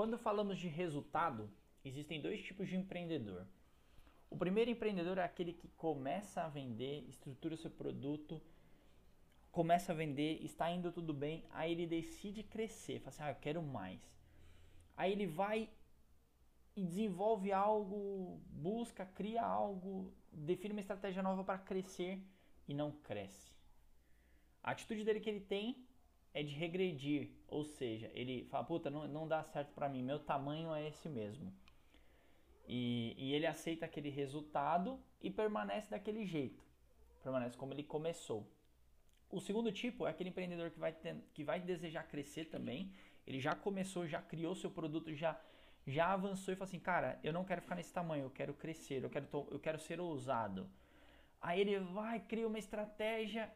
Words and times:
Quando 0.00 0.16
falamos 0.16 0.58
de 0.58 0.66
resultado, 0.66 1.50
existem 1.84 2.22
dois 2.22 2.42
tipos 2.42 2.66
de 2.66 2.74
empreendedor. 2.74 3.46
O 4.30 4.34
primeiro 4.34 4.70
empreendedor 4.70 5.18
é 5.18 5.22
aquele 5.22 5.52
que 5.52 5.68
começa 5.76 6.40
a 6.40 6.48
vender, 6.48 7.04
estrutura 7.06 7.54
seu 7.54 7.70
produto, 7.70 8.40
começa 9.52 9.92
a 9.92 9.94
vender, 9.94 10.42
está 10.42 10.70
indo 10.70 10.90
tudo 10.90 11.12
bem, 11.12 11.44
aí 11.50 11.72
ele 11.72 11.86
decide 11.86 12.42
crescer, 12.42 13.00
fala 13.00 13.08
assim, 13.10 13.22
ah, 13.24 13.30
eu 13.32 13.42
quero 13.42 13.62
mais. 13.62 14.00
Aí 14.96 15.12
ele 15.12 15.26
vai 15.26 15.68
e 16.74 16.82
desenvolve 16.82 17.52
algo, 17.52 18.40
busca, 18.46 19.04
cria 19.04 19.44
algo, 19.44 20.14
define 20.32 20.72
uma 20.72 20.80
estratégia 20.80 21.22
nova 21.22 21.44
para 21.44 21.58
crescer 21.58 22.26
e 22.66 22.72
não 22.72 22.90
cresce. 22.90 23.52
A 24.62 24.70
atitude 24.70 25.04
dele 25.04 25.20
que 25.20 25.28
ele 25.28 25.40
tem 25.40 25.86
é 26.32 26.42
de 26.42 26.54
regredir, 26.54 27.30
ou 27.48 27.64
seja, 27.64 28.10
ele 28.14 28.44
fala, 28.44 28.64
puta, 28.64 28.88
não, 28.90 29.06
não 29.08 29.26
dá 29.26 29.42
certo 29.42 29.72
para 29.72 29.88
mim, 29.88 30.02
meu 30.02 30.18
tamanho 30.18 30.72
é 30.74 30.86
esse 30.88 31.08
mesmo. 31.08 31.52
E, 32.68 33.14
e 33.18 33.34
ele 33.34 33.46
aceita 33.46 33.84
aquele 33.84 34.10
resultado 34.10 35.00
e 35.20 35.30
permanece 35.30 35.90
daquele 35.90 36.24
jeito, 36.24 36.62
permanece 37.22 37.56
como 37.56 37.72
ele 37.72 37.82
começou. 37.82 38.46
O 39.28 39.40
segundo 39.40 39.72
tipo 39.72 40.06
é 40.06 40.10
aquele 40.10 40.30
empreendedor 40.30 40.70
que 40.70 40.78
vai, 40.78 40.92
ter, 40.92 41.16
que 41.34 41.42
vai 41.42 41.60
desejar 41.60 42.04
crescer 42.04 42.46
também, 42.46 42.92
ele 43.26 43.40
já 43.40 43.54
começou, 43.54 44.06
já 44.06 44.22
criou 44.22 44.54
seu 44.54 44.70
produto, 44.70 45.12
já, 45.14 45.40
já 45.86 46.12
avançou 46.12 46.54
e 46.54 46.56
fala 46.56 46.68
assim, 46.68 46.80
cara, 46.80 47.18
eu 47.24 47.32
não 47.32 47.44
quero 47.44 47.60
ficar 47.60 47.74
nesse 47.74 47.92
tamanho, 47.92 48.24
eu 48.24 48.30
quero 48.30 48.54
crescer, 48.54 49.02
eu 49.02 49.10
quero, 49.10 49.26
eu 49.50 49.58
quero 49.58 49.78
ser 49.78 50.00
ousado. 50.00 50.68
Aí 51.40 51.60
ele 51.60 51.78
vai, 51.78 52.20
cria 52.20 52.46
uma 52.46 52.58
estratégia 52.58 53.50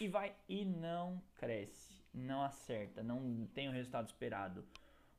e 0.00 0.08
vai 0.08 0.34
e 0.48 0.64
não 0.64 1.22
cresce 1.36 1.97
não 2.12 2.42
acerta, 2.42 3.02
não 3.02 3.46
tem 3.54 3.68
o 3.68 3.72
resultado 3.72 4.06
esperado. 4.06 4.64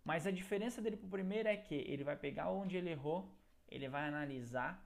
Mas 0.04 0.26
a 0.26 0.32
diferença 0.32 0.82
dele 0.82 0.98
pro 0.98 1.08
primeiro 1.08 1.48
é 1.48 1.56
que 1.56 1.76
ele 1.76 2.04
vai 2.04 2.16
pegar 2.16 2.50
onde 2.50 2.78
ele 2.78 2.90
errou, 2.90 3.32
ele 3.68 3.88
vai 3.88 4.08
analisar, 4.08 4.84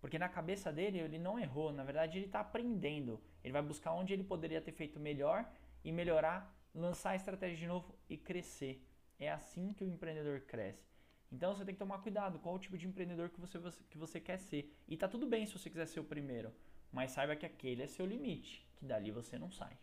porque 0.00 0.18
na 0.18 0.28
cabeça 0.28 0.72
dele 0.72 0.98
ele 0.98 1.18
não 1.18 1.38
errou, 1.38 1.72
na 1.72 1.84
verdade 1.84 2.18
ele 2.18 2.26
está 2.26 2.40
aprendendo. 2.40 3.20
Ele 3.42 3.52
vai 3.52 3.62
buscar 3.62 3.92
onde 3.92 4.12
ele 4.12 4.24
poderia 4.24 4.60
ter 4.60 4.72
feito 4.72 4.98
melhor 4.98 5.48
e 5.84 5.92
melhorar, 5.92 6.54
lançar 6.74 7.10
a 7.10 7.16
estratégia 7.16 7.56
de 7.56 7.66
novo 7.66 7.94
e 8.08 8.16
crescer. 8.16 8.86
É 9.18 9.30
assim 9.30 9.72
que 9.72 9.84
o 9.84 9.88
empreendedor 9.88 10.40
cresce. 10.40 10.92
Então 11.30 11.54
você 11.54 11.64
tem 11.64 11.74
que 11.74 11.78
tomar 11.78 11.98
cuidado 11.98 12.38
qual 12.38 12.54
o 12.54 12.58
tipo 12.58 12.76
de 12.76 12.86
empreendedor 12.86 13.30
que 13.30 13.40
você, 13.40 13.58
que 13.88 13.98
você 13.98 14.20
quer 14.20 14.38
ser. 14.38 14.74
E 14.86 14.96
tá 14.96 15.08
tudo 15.08 15.26
bem 15.26 15.46
se 15.46 15.52
você 15.52 15.70
quiser 15.70 15.86
ser 15.86 16.00
o 16.00 16.04
primeiro, 16.04 16.52
mas 16.92 17.12
saiba 17.12 17.34
que 17.36 17.46
aquele 17.46 17.82
é 17.82 17.86
seu 17.86 18.06
limite, 18.06 18.66
que 18.76 18.84
dali 18.84 19.10
você 19.10 19.38
não 19.38 19.50
sai. 19.50 19.76